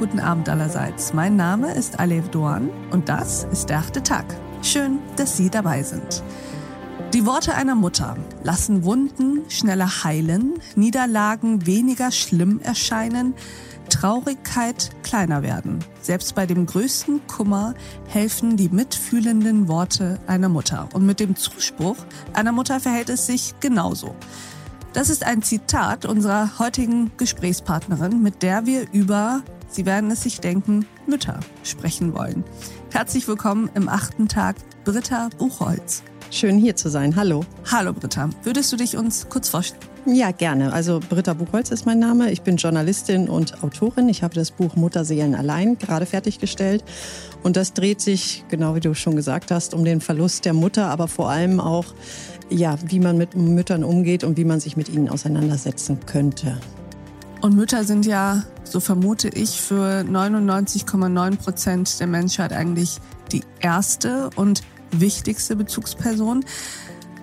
[0.00, 1.12] guten Abend allerseits.
[1.12, 4.24] Mein Name ist Alev Doan und das ist der achte Tag.
[4.62, 6.22] Schön, dass Sie dabei sind.
[7.12, 13.34] Die Worte einer Mutter lassen Wunden schneller heilen, Niederlagen weniger schlimm erscheinen,
[13.90, 15.84] Traurigkeit kleiner werden.
[16.00, 17.74] Selbst bei dem größten Kummer
[18.08, 20.88] helfen die mitfühlenden Worte einer Mutter.
[20.94, 21.96] Und mit dem Zuspruch
[22.32, 24.14] einer Mutter verhält es sich genauso.
[24.94, 30.40] Das ist ein Zitat unserer heutigen Gesprächspartnerin, mit der wir über, Sie werden es sich
[30.40, 32.42] denken, Mütter sprechen wollen.
[32.90, 36.02] Herzlich willkommen im achten Tag, Britta Buchholz.
[36.32, 37.14] Schön hier zu sein.
[37.14, 37.44] Hallo.
[37.70, 38.30] Hallo Britta.
[38.42, 39.80] Würdest du dich uns kurz vorstellen?
[40.06, 40.72] Ja, gerne.
[40.72, 42.32] Also Britta Buchholz ist mein Name.
[42.32, 44.08] Ich bin Journalistin und Autorin.
[44.08, 46.82] Ich habe das Buch Mutterseelen allein gerade fertiggestellt.
[47.44, 50.88] Und das dreht sich, genau wie du schon gesagt hast, um den Verlust der Mutter,
[50.88, 51.94] aber vor allem auch,
[52.48, 56.58] ja, wie man mit Müttern umgeht und wie man sich mit ihnen auseinandersetzen könnte.
[57.40, 62.98] Und Mütter sind ja, so vermute ich, für 99,9 Prozent der Menschheit eigentlich
[63.32, 64.62] die erste und
[64.92, 66.44] wichtigste Bezugsperson.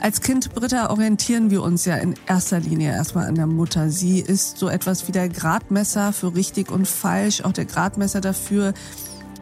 [0.00, 3.90] Als Kind Britta orientieren wir uns ja in erster Linie erstmal an der Mutter.
[3.90, 8.74] Sie ist so etwas wie der Gradmesser für richtig und falsch, auch der Gradmesser dafür,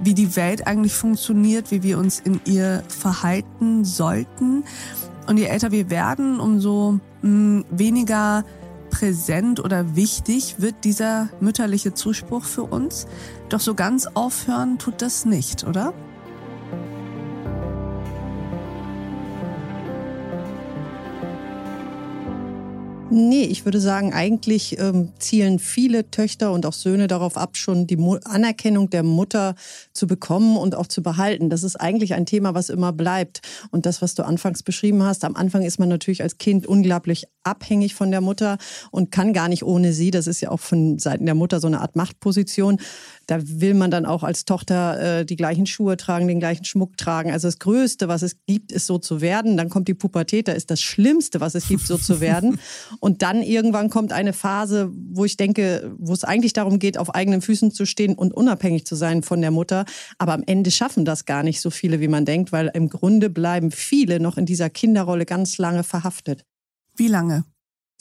[0.00, 4.64] wie die Welt eigentlich funktioniert, wie wir uns in ihr verhalten sollten.
[5.26, 8.44] Und je älter wir werden, umso mh, hm, weniger
[9.02, 13.08] präsent oder wichtig wird dieser mütterliche Zuspruch für uns.
[13.48, 15.92] Doch so ganz aufhören tut das nicht, oder?
[23.14, 27.86] Nee, ich würde sagen, eigentlich ähm, zielen viele Töchter und auch Söhne darauf ab, schon
[27.86, 29.54] die Mo Anerkennung der Mutter
[29.92, 31.50] zu bekommen und auch zu behalten.
[31.50, 33.42] Das ist eigentlich ein Thema, was immer bleibt.
[33.70, 37.26] Und das, was du anfangs beschrieben hast, am Anfang ist man natürlich als Kind unglaublich
[37.42, 38.56] abhängig von der Mutter
[38.90, 40.10] und kann gar nicht ohne sie.
[40.10, 42.78] Das ist ja auch von Seiten der Mutter so eine Art Machtposition.
[43.32, 46.98] Da will man dann auch als Tochter äh, die gleichen Schuhe tragen, den gleichen Schmuck
[46.98, 47.30] tragen.
[47.30, 49.56] Also das Größte, was es gibt, ist so zu werden.
[49.56, 52.58] Dann kommt die Pubertät, da ist das Schlimmste, was es gibt, so zu werden.
[53.00, 57.14] Und dann irgendwann kommt eine Phase, wo ich denke, wo es eigentlich darum geht, auf
[57.14, 59.86] eigenen Füßen zu stehen und unabhängig zu sein von der Mutter.
[60.18, 63.30] Aber am Ende schaffen das gar nicht so viele, wie man denkt, weil im Grunde
[63.30, 66.44] bleiben viele noch in dieser Kinderrolle ganz lange verhaftet.
[66.96, 67.44] Wie lange?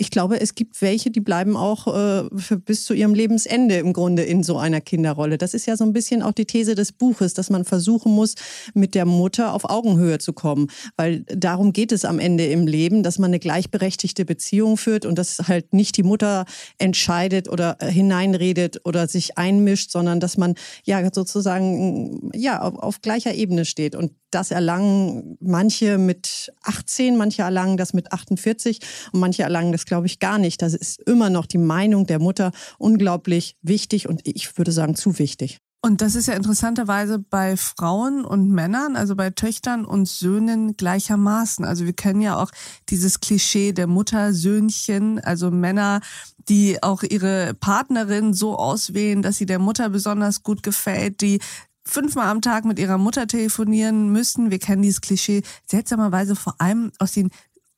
[0.01, 2.27] Ich glaube, es gibt welche, die bleiben auch äh,
[2.65, 5.37] bis zu ihrem Lebensende im Grunde in so einer Kinderrolle.
[5.37, 8.33] Das ist ja so ein bisschen auch die These des Buches, dass man versuchen muss,
[8.73, 10.71] mit der Mutter auf Augenhöhe zu kommen.
[10.97, 15.19] Weil darum geht es am Ende im Leben, dass man eine gleichberechtigte Beziehung führt und
[15.19, 16.45] dass halt nicht die Mutter
[16.79, 23.35] entscheidet oder hineinredet oder sich einmischt, sondern dass man ja sozusagen ja auf, auf gleicher
[23.35, 23.95] Ebene steht.
[23.95, 28.79] Und das erlangen manche mit 18, manche erlangen das mit 48
[29.11, 30.61] und manche erlangen das, glaube ich, gar nicht.
[30.61, 35.19] Das ist immer noch die Meinung der Mutter unglaublich wichtig und ich würde sagen zu
[35.19, 35.59] wichtig.
[35.83, 41.65] Und das ist ja interessanterweise bei Frauen und Männern, also bei Töchtern und Söhnen gleichermaßen.
[41.65, 42.51] Also wir kennen ja auch
[42.89, 46.01] dieses Klischee der Muttersöhnchen, also Männer,
[46.37, 51.39] die auch ihre Partnerin so auswählen, dass sie der Mutter besonders gut gefällt, die
[51.85, 54.51] fünfmal am Tag mit ihrer Mutter telefonieren müssen.
[54.51, 57.29] Wir kennen dieses Klischee seltsamerweise vor allem aus den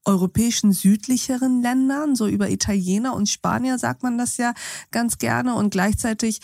[0.06, 4.54] europäischen südlicheren Ländern, so über Italiener und Spanier sagt man das ja
[4.92, 6.40] ganz gerne und gleichzeitig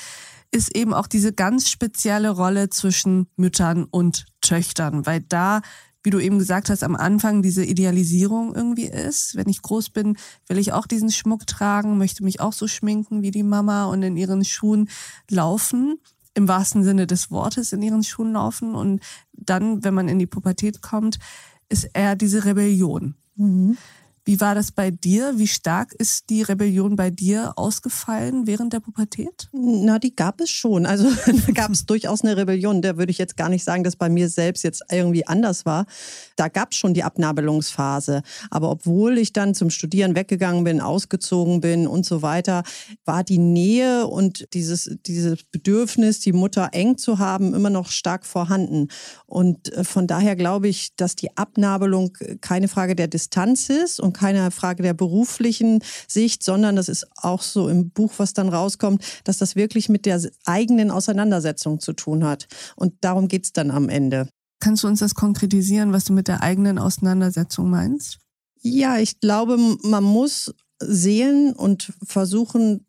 [0.52, 5.62] ist eben auch diese ganz spezielle Rolle zwischen Müttern und Töchtern, weil da
[6.02, 9.36] wie du eben gesagt hast, am Anfang diese Idealisierung irgendwie ist.
[9.36, 13.22] Wenn ich groß bin, will ich auch diesen Schmuck tragen, möchte mich auch so schminken
[13.22, 14.90] wie die Mama und in ihren Schuhen
[15.30, 16.00] laufen
[16.40, 18.74] im wahrsten Sinne des Wortes in ihren Schuhen laufen.
[18.74, 19.02] Und
[19.34, 21.20] dann, wenn man in die Pubertät kommt,
[21.68, 23.16] ist eher diese Rebellion.
[23.36, 23.78] Mhm.
[24.30, 25.34] Wie war das bei dir?
[25.38, 29.50] Wie stark ist die Rebellion bei dir ausgefallen während der Pubertät?
[29.54, 30.86] Na, die gab es schon.
[30.86, 32.84] Also da gab es durchaus eine Rebellion.
[32.84, 35.88] Da würde ich jetzt gar nicht sagen, dass bei mir selbst jetzt irgendwie anders war.
[36.36, 38.22] Da gab es schon die Abnabelungsphase.
[38.52, 42.62] Aber obwohl ich dann zum Studieren weggegangen bin, ausgezogen bin und so weiter,
[43.06, 48.28] war die Nähe und dieses, dieses Bedürfnis, die Mutter eng zu haben, immer noch stark
[48.28, 48.90] vorhanden.
[49.26, 54.19] Und äh, von daher glaube ich, dass die Abnabelung keine Frage der Distanz ist und
[54.20, 59.04] keine Frage der beruflichen Sicht, sondern das ist auch so im Buch, was dann rauskommt,
[59.24, 62.48] dass das wirklich mit der eigenen Auseinandersetzung zu tun hat.
[62.76, 64.28] Und darum geht es dann am Ende.
[64.60, 68.20] Kannst du uns das konkretisieren, was du mit der eigenen Auseinandersetzung meinst?
[68.62, 72.86] Ja, ich glaube, man muss sehen und versuchen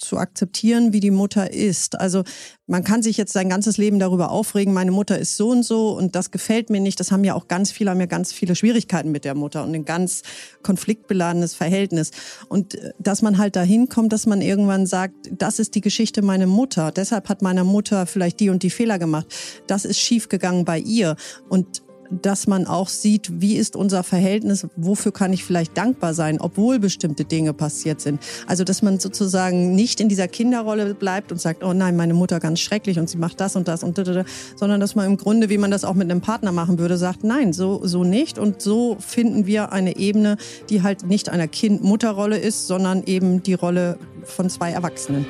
[0.00, 2.00] zu akzeptieren, wie die Mutter ist.
[2.00, 2.24] Also
[2.66, 5.96] man kann sich jetzt sein ganzes Leben darüber aufregen, meine Mutter ist so und so
[5.96, 6.98] und das gefällt mir nicht.
[6.98, 9.74] Das haben ja auch ganz viele, haben ja ganz viele Schwierigkeiten mit der Mutter und
[9.74, 10.22] ein ganz
[10.62, 12.10] konfliktbeladenes Verhältnis.
[12.48, 16.22] Und äh, dass man halt dahin kommt, dass man irgendwann sagt, das ist die Geschichte
[16.22, 16.92] meiner Mutter.
[16.92, 19.26] Deshalb hat meine Mutter vielleicht die und die Fehler gemacht.
[19.66, 21.16] Das ist schiefgegangen bei ihr.
[21.48, 26.40] Und dass man auch sieht, wie ist unser Verhältnis, wofür kann ich vielleicht dankbar sein,
[26.40, 28.20] obwohl bestimmte Dinge passiert sind.
[28.46, 32.40] Also, dass man sozusagen nicht in dieser Kinderrolle bleibt und sagt, oh nein, meine Mutter
[32.40, 34.24] ganz schrecklich und sie macht das und das und da,
[34.56, 37.24] sondern dass man im Grunde, wie man das auch mit einem Partner machen würde, sagt,
[37.24, 38.38] nein, so, so nicht.
[38.38, 40.36] Und so finden wir eine Ebene,
[40.68, 45.26] die halt nicht einer Kind-Mutter-Rolle ist, sondern eben die Rolle von zwei Erwachsenen.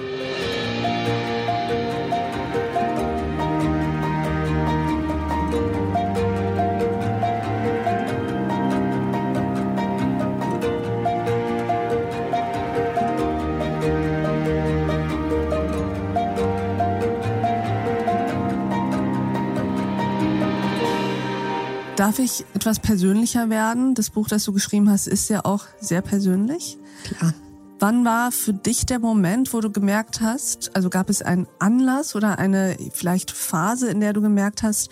[22.00, 23.94] Darf ich etwas persönlicher werden?
[23.94, 26.79] Das Buch, das du geschrieben hast, ist ja auch sehr persönlich.
[27.05, 27.35] Klar.
[27.79, 32.17] Wann war für dich der Moment, wo du gemerkt hast, also gab es einen Anlass
[32.17, 34.88] oder eine vielleicht Phase, in der du gemerkt hast,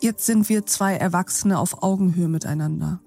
[0.00, 3.00] jetzt sind wir zwei Erwachsene auf Augenhöhe miteinander?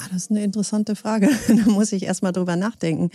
[0.00, 1.28] Ah, das ist eine interessante Frage.
[1.48, 3.10] da muss ich erst mal drüber nachdenken.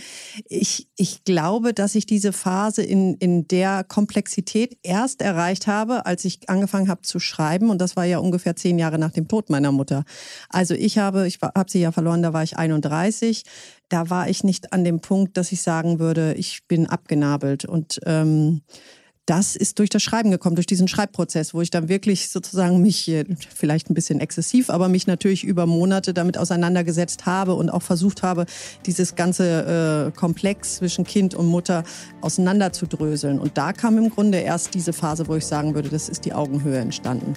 [0.50, 6.26] Ich, ich glaube, dass ich diese Phase in, in der Komplexität erst erreicht habe, als
[6.26, 7.70] ich angefangen habe zu schreiben.
[7.70, 10.04] Und das war ja ungefähr zehn Jahre nach dem Tod meiner Mutter.
[10.50, 13.44] Also ich habe, ich habe sie ja verloren, da war ich 31.
[13.88, 17.64] Da war ich nicht an dem Punkt, dass ich sagen würde, ich bin abgenabelt.
[17.64, 18.62] Und ähm,
[19.26, 23.10] das ist durch das Schreiben gekommen, durch diesen Schreibprozess, wo ich dann wirklich sozusagen mich,
[23.56, 28.22] vielleicht ein bisschen exzessiv, aber mich natürlich über Monate damit auseinandergesetzt habe und auch versucht
[28.22, 28.46] habe,
[28.86, 31.84] dieses ganze äh, Komplex zwischen Kind und Mutter
[32.22, 33.40] auseinanderzudröseln.
[33.40, 36.34] Und da kam im Grunde erst diese Phase, wo ich sagen würde, das ist die
[36.34, 37.34] Augenhöhe entstanden.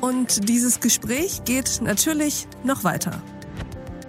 [0.00, 3.22] Und dieses Gespräch geht natürlich noch weiter.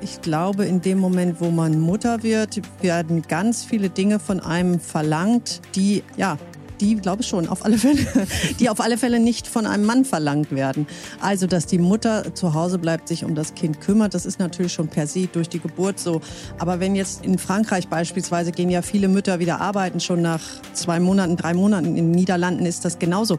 [0.01, 4.79] Ich glaube, in dem Moment, wo man Mutter wird, werden ganz viele Dinge von einem
[4.79, 6.37] verlangt, die, ja,
[6.81, 7.99] die glaube ich schon, auf alle Fälle,
[8.59, 10.87] die auf alle Fälle nicht von einem Mann verlangt werden.
[11.21, 14.73] Also, dass die Mutter zu Hause bleibt, sich um das Kind kümmert, das ist natürlich
[14.73, 16.21] schon per se durch die Geburt so.
[16.57, 20.41] Aber wenn jetzt in Frankreich beispielsweise gehen ja viele Mütter wieder arbeiten, schon nach
[20.73, 23.37] zwei Monaten, drei Monaten, in den Niederlanden ist das genauso.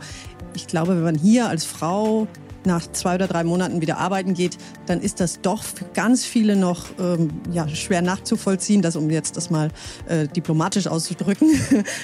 [0.55, 2.29] Ich glaube, wenn man hier als Frau
[2.67, 6.57] nach zwei oder drei Monaten wieder arbeiten geht, dann ist das doch für ganz viele
[6.57, 9.71] noch ähm, ja, schwer nachzuvollziehen, das um jetzt das mal
[10.07, 11.51] äh, diplomatisch auszudrücken.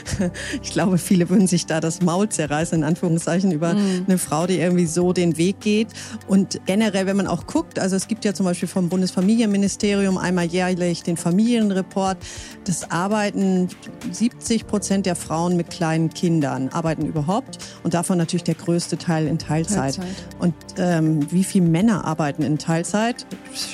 [0.62, 4.05] ich glaube, viele würden sich da das Maul zerreißen, in Anführungszeichen, über mhm.
[4.06, 5.88] eine Frau, die irgendwie so den Weg geht.
[6.26, 10.46] Und generell, wenn man auch guckt, also es gibt ja zum Beispiel vom Bundesfamilienministerium einmal
[10.46, 12.19] jährlich den Familienreport,
[12.64, 13.69] das arbeiten
[14.10, 19.26] 70 Prozent der Frauen mit kleinen Kindern, arbeiten überhaupt und davon natürlich der größte Teil
[19.26, 19.96] in Teilzeit.
[19.96, 20.06] Teilzeit.
[20.48, 23.26] Und ähm, wie viele Männer arbeiten in Teilzeit?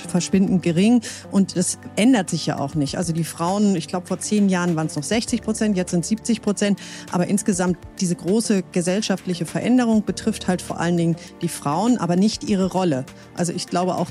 [0.08, 1.02] Verschwindend gering.
[1.30, 2.98] Und das ändert sich ja auch nicht.
[2.98, 6.04] Also die Frauen, ich glaube, vor zehn Jahren waren es noch 60 Prozent, jetzt sind
[6.04, 6.80] 70 Prozent.
[7.12, 12.42] Aber insgesamt diese große gesellschaftliche Veränderung betrifft halt vor allen Dingen die Frauen, aber nicht
[12.42, 13.04] ihre Rolle.
[13.36, 14.10] Also ich glaube auch,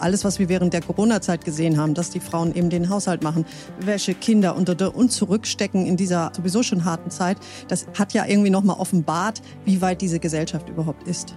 [0.00, 3.44] alles, was wir während der Corona-Zeit gesehen haben, dass die Frauen eben den Haushalt machen,
[3.80, 7.36] Wäsche, Kinder und, und zurückstecken in dieser sowieso schon harten Zeit,
[7.68, 11.36] das hat ja irgendwie nochmal offenbart, wie weit diese Gesellschaft überhaupt ist.